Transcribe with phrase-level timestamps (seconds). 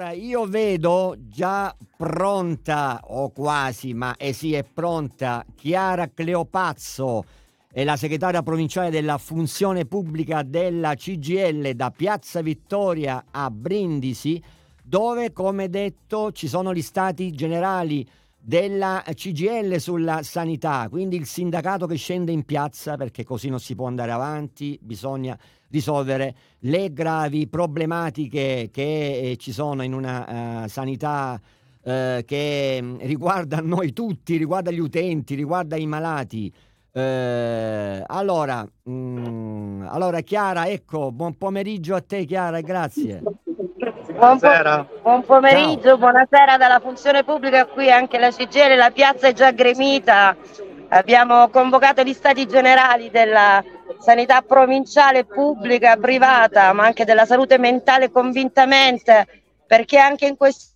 [0.00, 7.24] Allora, io vedo già pronta, o quasi, ma eh sì, è pronta, Chiara Cleopazzo,
[7.68, 14.40] è la segretaria provinciale della funzione pubblica della CGL da Piazza Vittoria a Brindisi,
[14.84, 18.08] dove, come detto, ci sono gli stati generali
[18.40, 23.74] della CGL sulla sanità, quindi il sindacato che scende in piazza perché così non si
[23.74, 25.38] può andare avanti, bisogna
[25.70, 32.98] risolvere le gravi problematiche che eh, ci sono in una uh, sanità uh, che um,
[33.00, 36.52] riguarda noi tutti, riguarda gli utenti, riguarda i malati.
[36.90, 43.22] Uh, allora, mm, allora, Chiara, ecco, buon pomeriggio a te Chiara, grazie.
[44.18, 44.84] Buonasera.
[45.00, 45.96] Buon pomeriggio, Ciao.
[45.98, 50.36] buonasera dalla funzione pubblica, qui anche la CGL, la piazza è già gremita,
[50.88, 53.62] abbiamo convocato gli stati generali della
[54.00, 59.24] sanità provinciale, pubblica, privata, ma anche della salute mentale convintamente,
[59.64, 60.74] perché anche in questo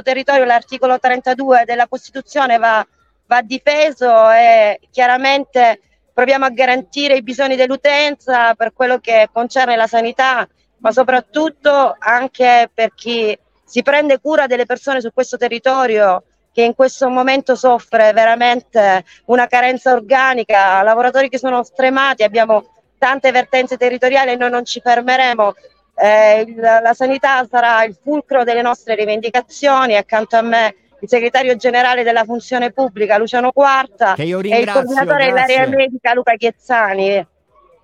[0.00, 2.86] territorio l'articolo 32 della Costituzione va,
[3.26, 5.80] va difeso e chiaramente
[6.14, 10.46] proviamo a garantire i bisogni dell'utenza per quello che concerne la sanità
[10.78, 16.74] ma soprattutto anche per chi si prende cura delle persone su questo territorio che in
[16.74, 22.64] questo momento soffre veramente una carenza organica, lavoratori che sono stremati, abbiamo
[22.98, 25.54] tante vertenze territoriali e noi non ci fermeremo.
[25.94, 31.54] Eh, il, la sanità sarà il fulcro delle nostre rivendicazioni, accanto a me il segretario
[31.54, 37.24] generale della funzione pubblica Luciano Quarta e il coordinatore dell'area medica Luca Chiezzani.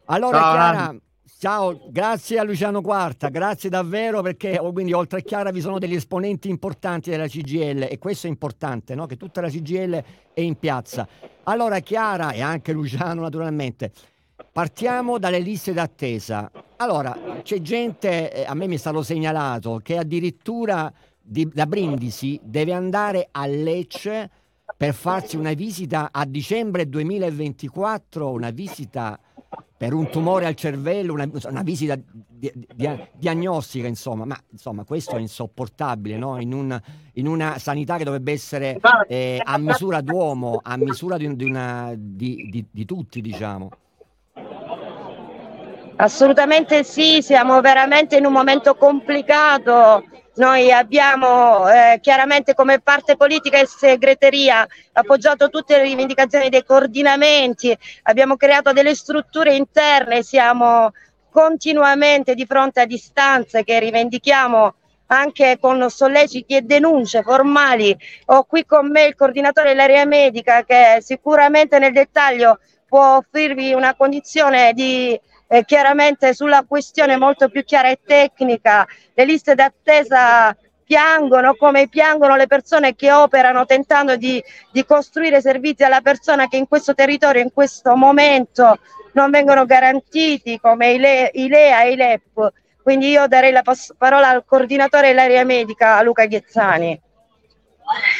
[0.06, 0.94] Allora Chiara,
[1.44, 5.78] Ciao, grazie a Luciano Quarta, grazie davvero perché oh, quindi oltre a Chiara vi sono
[5.78, 9.04] degli esponenti importanti della CGL e questo è importante, no?
[9.04, 11.06] che tutta la CGL è in piazza.
[11.42, 13.92] Allora Chiara e anche Luciano naturalmente,
[14.50, 16.50] partiamo dalle liste d'attesa.
[16.76, 22.40] Allora, c'è gente, eh, a me mi è stato segnalato, che addirittura di, da Brindisi
[22.42, 24.30] deve andare a Lecce
[24.74, 29.20] per farsi una visita a dicembre 2024, una visita
[29.76, 35.16] per un tumore al cervello, una, una visita di, di, diagnostica, insomma, ma insomma questo
[35.16, 36.40] è insopportabile, no?
[36.40, 36.80] in, un,
[37.14, 38.78] in, una sanità che dovrebbe essere
[39.08, 43.70] eh, a misura d'uomo, a misura di, una, di tutti, diciamo.
[45.96, 50.04] Assolutamente sì, siamo veramente in un momento complicato
[50.36, 57.76] noi abbiamo eh, chiaramente come parte politica e segreteria appoggiato tutte le rivendicazioni dei coordinamenti,
[58.02, 60.90] abbiamo creato delle strutture interne, siamo
[61.30, 64.74] continuamente di fronte a distanze che rivendichiamo
[65.06, 67.96] anche con solleciti e denunce formali.
[68.26, 72.58] Ho qui con me il coordinatore dell'area medica che sicuramente nel dettaglio
[72.88, 79.24] può offrirvi una condizione di eh, chiaramente sulla questione molto più chiara e tecnica, le
[79.24, 86.02] liste d'attesa piangono come piangono le persone che operano tentando di, di costruire servizi alla
[86.02, 88.78] persona che in questo territorio, in questo momento
[89.12, 92.52] non vengono garantiti come i, Le, i LEA e i LEP.
[92.82, 93.62] Quindi io darei la
[93.96, 97.00] parola al coordinatore dell'area medica, Luca Ghezzani.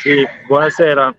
[0.03, 1.15] Sì, buonasera.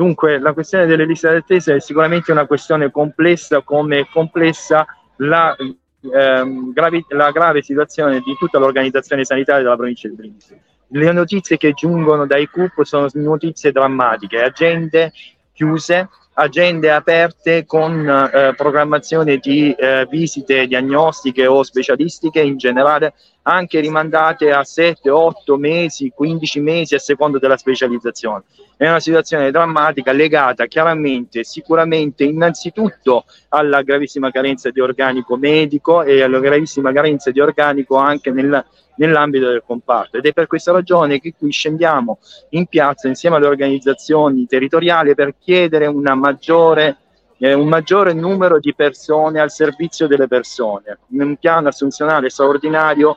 [0.00, 6.72] Dunque, la questione delle liste d'attesa è sicuramente una questione complessa, come complessa la, ehm,
[6.72, 10.58] gravi, la grave situazione di tutta l'organizzazione sanitaria della provincia di Brindisi.
[10.88, 15.12] Le notizie che giungono dai CUP sono notizie drammatiche, agende
[15.52, 23.12] chiuse, agende aperte con eh, programmazione di eh, visite diagnostiche o specialistiche in generale
[23.52, 28.44] anche rimandate a 7, 8 mesi, 15 mesi a seconda della specializzazione.
[28.76, 36.22] È una situazione drammatica legata chiaramente, sicuramente, innanzitutto alla gravissima carenza di organico medico e
[36.22, 38.64] alla gravissima carenza di organico anche nel,
[38.96, 40.16] nell'ambito del comparto.
[40.16, 42.18] Ed è per questa ragione che qui scendiamo
[42.50, 46.96] in piazza insieme alle organizzazioni territoriali per chiedere una maggiore
[47.42, 53.16] eh, un maggiore numero di persone al servizio delle persone, un piano assunzionale straordinario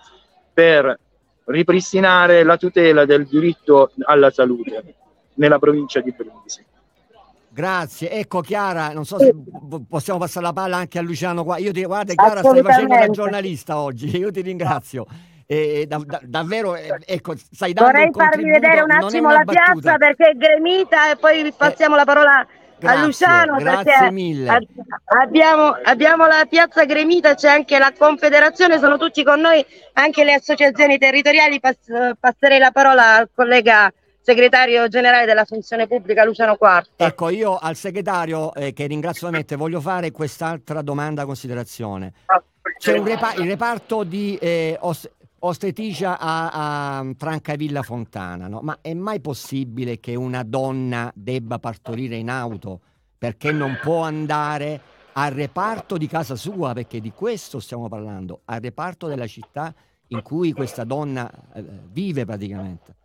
[0.54, 1.00] per
[1.46, 4.96] ripristinare la tutela del diritto alla salute
[5.36, 6.66] nella provincia di Brindisi.
[7.50, 9.32] Grazie, ecco Chiara, non so se
[9.88, 11.58] possiamo passare la palla anche a Luciano qua.
[11.58, 15.06] Io ti guarda Chiara, stai facendo la giornalista oggi, io ti ringrazio.
[15.46, 19.74] E, da, da, davvero, eh, ecco, stai dando Vorrei farvi vedere un attimo la battuta.
[19.74, 22.48] piazza perché è gremita e poi passiamo eh, la parola
[22.84, 24.68] Grazie, a Luciano grazie mille.
[25.22, 30.34] Abbiamo, abbiamo, la piazza Gremita, c'è anche la Confederazione, sono tutti con noi, anche le
[30.34, 31.62] associazioni territoriali.
[31.62, 33.92] Pass- passerei la parola al collega
[34.22, 37.06] segretario generale della funzione pubblica Luciano Quarta.
[37.06, 42.12] Ecco, io al segretario, eh, che ringrazio veramente, voglio fare quest'altra domanda considerazione.
[42.78, 45.10] C'è un repa- il reparto di eh, os-
[45.46, 48.60] ostetricia a, a Francavilla Fontana, no?
[48.62, 52.80] ma è mai possibile che una donna debba partorire in auto
[53.18, 54.82] perché non può andare
[55.14, 59.74] al reparto di casa sua, perché di questo stiamo parlando, al reparto della città
[60.08, 62.96] in cui questa donna eh, vive praticamente?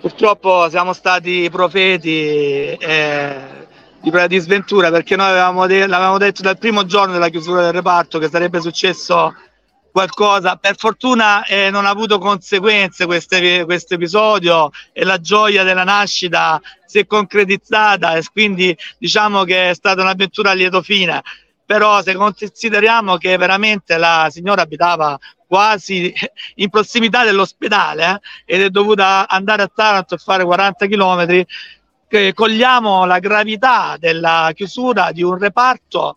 [0.00, 3.66] Purtroppo siamo stati profeti eh,
[4.00, 7.72] di, di sventura perché noi avevamo de- l'avevamo detto dal primo giorno della chiusura del
[7.72, 9.32] reparto che sarebbe successo
[9.94, 10.56] qualcosa.
[10.56, 16.98] Per fortuna eh, non ha avuto conseguenze questo episodio e la gioia della nascita si
[16.98, 21.22] è concretizzata e quindi diciamo che è stata un'avventura a lieto fine.
[21.64, 26.12] Però se consideriamo che veramente la signora abitava quasi
[26.56, 31.44] in prossimità dell'ospedale eh, ed è dovuta andare a Taranto e fare 40 km,
[32.34, 36.16] cogliamo la gravità della chiusura di un reparto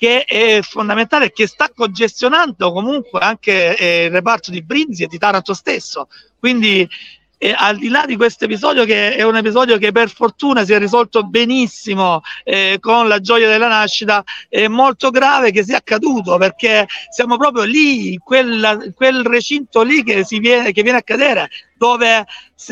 [0.00, 5.08] che è fondamentale e che sta congestionando comunque anche eh, il reparto di Brinzi e
[5.08, 6.08] di Taranto stesso.
[6.38, 6.88] Quindi
[7.36, 10.72] eh, al di là di questo episodio che è un episodio che per fortuna si
[10.72, 16.38] è risolto benissimo eh, con la gioia della nascita, è molto grave che sia accaduto
[16.38, 21.50] perché siamo proprio lì, in quel, recinto lì che, viene, che viene a cadere
[21.80, 22.26] dove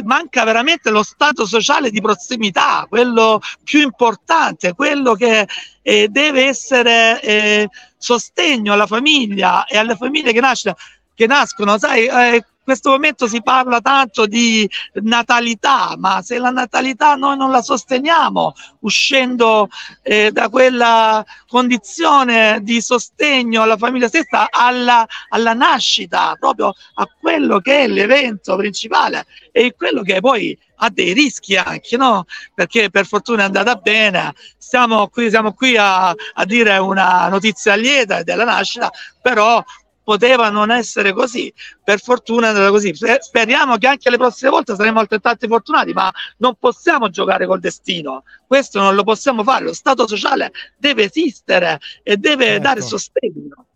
[0.05, 5.49] manca veramente lo stato sociale di prossimità, quello più importante, quello che
[5.81, 10.76] eh, deve essere eh, sostegno alla famiglia e alle famiglie che, nasce,
[11.14, 11.78] che nascono.
[11.78, 14.69] Sai, eh, questo momento si parla tanto di
[15.00, 19.70] natalità, ma se la natalità noi non la sosteniamo uscendo
[20.03, 27.59] eh, da quella condizione di sostegno alla famiglia stessa, alla, alla nascita, proprio a quello
[27.61, 32.26] che è l'evento principale e quello che poi ha dei rischi anche, no?
[32.55, 37.76] Perché per fortuna è andata bene, siamo qui, siamo qui a, a dire una notizia
[37.76, 38.91] lieta della nascita,
[39.23, 39.65] però
[40.08, 41.52] poteva non essere così.
[41.84, 42.94] Per fortuna è andata così.
[42.94, 48.25] Speriamo che anche le prossime volte saremo altrettanto fortunati, ma non possiamo giocare col destino.
[48.46, 49.64] Questo non lo possiamo fare.
[49.64, 52.62] Lo Stato sociale deve esistere e deve ecco.
[52.62, 53.66] dare sostegno.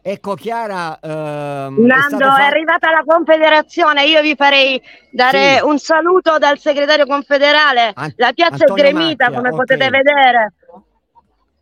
[0.00, 2.38] Ecco Chiara, ehm, Nando, è, fa...
[2.38, 4.80] è, arrivata la Confederazione, io vi farei
[5.10, 5.64] dare sì.
[5.64, 9.66] un saluto dal segretario confederale, An- la piazza Antonio è gremita Macchia, come okay.
[9.66, 10.54] potete vedere.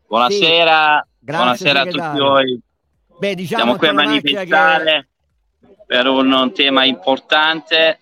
[0.07, 1.25] Buonasera, sì.
[1.25, 2.61] buonasera a tutti voi.
[3.19, 5.09] Beh, diciamo Siamo qui a manifestare
[5.61, 5.75] che...
[5.87, 7.99] per un tema importante,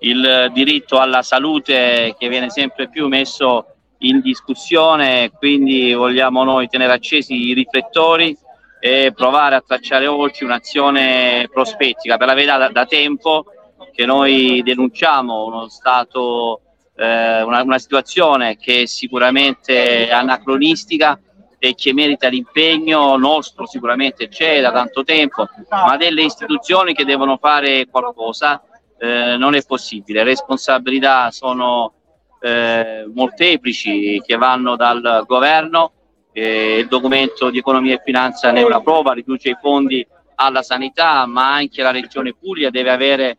[0.00, 3.66] il diritto alla salute che viene sempre più messo
[3.98, 8.36] in discussione, quindi vogliamo noi tenere accesi i riflettori
[8.80, 12.16] e provare a tracciare oggi un'azione prospettica.
[12.16, 13.46] Per la verità da, da tempo
[13.92, 16.60] che noi denunciamo uno stato,
[16.96, 21.18] eh, una, una situazione che è sicuramente anacronistica
[21.58, 27.36] e che merita l'impegno nostro sicuramente c'è da tanto tempo, ma delle istituzioni che devono
[27.36, 28.62] fare qualcosa
[28.98, 30.20] eh, non è possibile.
[30.20, 31.94] Le responsabilità sono
[32.40, 35.92] eh, molteplici che vanno dal governo,
[36.32, 40.06] eh, il documento di economia e finanza ne è una prova, riduce i fondi
[40.36, 43.38] alla sanità, ma anche la regione Puglia deve avere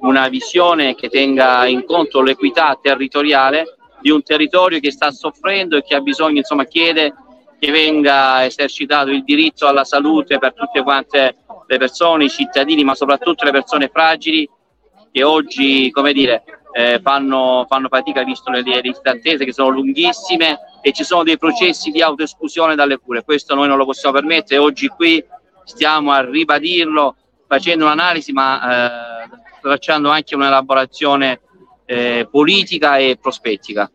[0.00, 5.82] una visione che tenga in conto l'equità territoriale di un territorio che sta soffrendo e
[5.82, 7.12] che ha bisogno, insomma, chiede
[7.58, 11.36] che venga esercitato il diritto alla salute per tutte quante
[11.66, 14.48] le persone, i cittadini, ma soprattutto le persone fragili
[15.10, 19.70] che oggi, come dire, eh, fanno, fanno, fatica visto le, le liste attese che sono
[19.70, 23.24] lunghissime e ci sono dei processi di autoesclusione dalle cure.
[23.24, 24.60] Questo noi non lo possiamo permettere.
[24.60, 25.22] Oggi qui
[25.64, 29.28] stiamo a ribadirlo facendo un'analisi, ma eh,
[29.60, 31.40] facendo anche un'elaborazione
[31.86, 33.90] eh, politica e prospettica.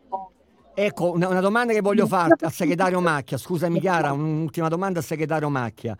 [0.76, 5.06] Ecco, una, una, domanda che voglio farti al segretario Macchia, scusami Chiara, un'ultima domanda al
[5.06, 5.96] segretario Macchia.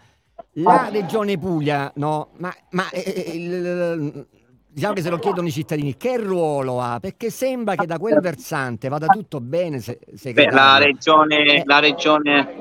[0.54, 4.28] La regione Puglia, no, ma, ma eh, eh il,
[4.68, 7.00] diciamo che se lo chiedono i cittadini, che ruolo ha?
[7.00, 9.80] Perché sembra che da quel versante vada tutto bene.
[9.80, 11.64] Se, se Beh, la regione, eh.
[11.66, 12.56] la regione,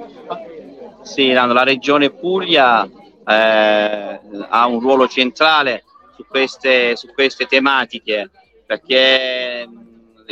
[1.03, 8.31] sì, la regione Puglia eh, ha un ruolo centrale su queste, su queste tematiche
[8.67, 9.69] perché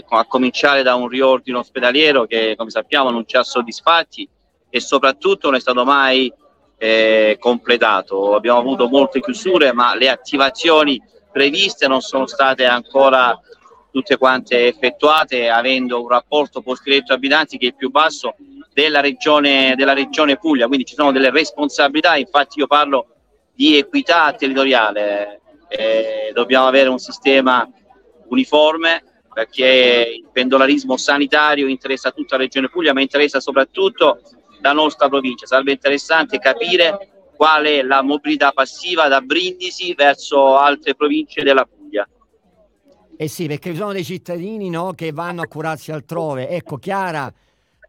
[0.08, 4.28] a cominciare da un riordino ospedaliero che come sappiamo non ci ha soddisfatti
[4.68, 6.32] e soprattutto non è stato mai
[6.78, 8.34] eh, completato.
[8.34, 13.38] Abbiamo avuto molte chiusure ma le attivazioni previste non sono state ancora
[13.90, 18.34] tutte quante effettuate avendo un rapporto post-diretto abitanti che è più basso
[18.72, 23.06] della regione, della regione Puglia, quindi ci sono delle responsabilità, infatti io parlo
[23.52, 27.68] di equità territoriale, eh, dobbiamo avere un sistema
[28.28, 34.20] uniforme perché il pendolarismo sanitario interessa tutta la regione Puglia, ma interessa soprattutto
[34.60, 35.46] la nostra provincia.
[35.46, 42.06] Sarebbe interessante capire qual è la mobilità passiva da Brindisi verso altre province della Puglia.
[43.16, 46.48] Eh sì, perché ci sono dei cittadini no, che vanno a curarsi altrove.
[46.48, 47.32] Ecco, Chiara,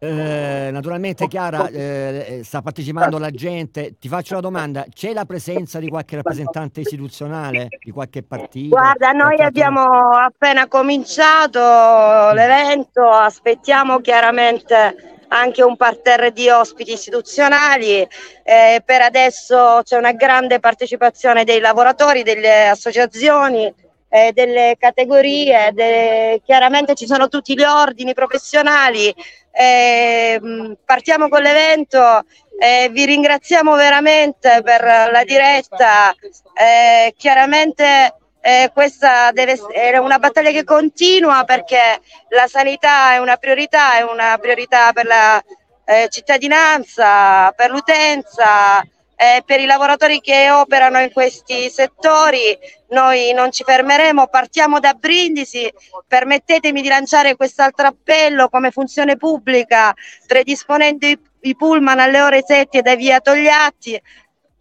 [0.04, 3.94] eh, naturalmente Chiara eh, sta partecipando la gente.
[4.00, 8.74] Ti faccio una domanda, c'è la presenza di qualche rappresentante istituzionale, di qualche partito?
[8.74, 11.60] Guarda, noi abbiamo appena cominciato
[12.32, 18.04] l'evento, aspettiamo chiaramente anche un parterre di ospiti istituzionali.
[18.42, 23.72] Eh, per adesso c'è una grande partecipazione dei lavoratori, delle associazioni,
[24.14, 26.42] eh, delle categorie, de...
[26.44, 29.14] chiaramente ci sono tutti gli ordini professionali.
[29.50, 32.22] Eh, partiamo con l'evento.
[32.60, 36.14] Eh, vi ringraziamo veramente per la diretta.
[37.16, 38.14] Chiaramente
[38.74, 44.36] questa deve essere una battaglia che continua perché la sanità è una priorità, è una
[44.38, 45.42] priorità per la
[45.84, 48.82] eh, cittadinanza, per l'utenza,
[49.22, 52.58] eh, per i lavoratori che operano in questi settori.
[52.88, 55.72] Noi non ci fermeremo, partiamo da Brindisi.
[56.08, 59.94] Permettetemi di lanciare quest'altro appello come funzione pubblica,
[60.26, 64.00] predisponendo i, i pullman alle ore 7 da via Togliatti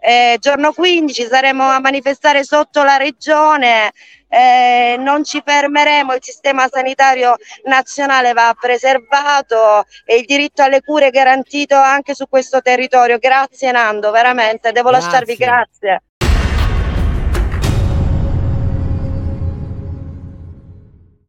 [0.04, 3.94] eh, giorno 15 saremo a manifestare sotto la regione,
[4.34, 7.36] eh, non ci fermeremo, il sistema sanitario
[7.66, 13.18] nazionale va preservato e il diritto alle cure garantito anche su questo territorio.
[13.18, 15.06] Grazie Nando, veramente, devo grazie.
[15.10, 16.04] lasciarvi grazie.